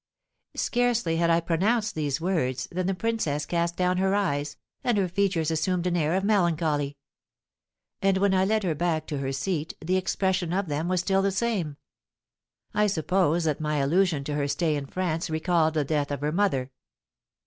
Scarcely 0.55 1.17
had 1.17 1.29
I 1.29 1.39
pronounced 1.39 1.93
these 1.93 2.19
words 2.19 2.67
than 2.71 2.87
the 2.87 2.95
princess 2.95 3.45
cast 3.45 3.77
down 3.77 3.97
her 3.97 4.15
eyes, 4.15 4.57
and 4.83 4.97
her 4.97 5.07
features 5.07 5.51
assumed 5.51 5.85
an 5.85 5.95
air 5.95 6.15
of 6.15 6.23
melancholy; 6.23 6.97
and 8.01 8.17
when 8.17 8.33
I 8.33 8.43
led 8.43 8.63
her 8.63 8.73
back 8.73 9.05
to 9.05 9.19
her 9.19 9.31
seat 9.31 9.75
the 9.79 9.97
expression 9.97 10.53
of 10.53 10.69
them 10.69 10.87
was 10.87 11.01
still 11.01 11.21
the 11.21 11.29
same. 11.31 11.77
I 12.73 12.87
suppose 12.87 13.43
that 13.43 13.61
my 13.61 13.75
allusion 13.77 14.23
to 14.23 14.33
her 14.33 14.47
stay 14.47 14.75
in 14.75 14.87
France 14.87 15.29
recalled 15.29 15.75
the 15.75 15.85
death 15.85 16.09
of 16.09 16.21
her 16.21 16.31
mother. 16.31 16.71